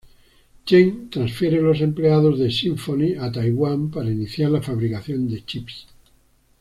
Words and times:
Chen 0.65 1.11
transfiere 1.11 1.61
los 1.61 1.79
empleados 1.79 2.39
de 2.39 2.49
Symphony 2.49 3.13
a 3.19 3.31
Taiwán 3.31 3.91
para 3.91 4.09
iniciar 4.09 4.49
la 4.49 4.59
fabricación 4.59 5.27
de 5.29 5.45
chips. 5.45 5.85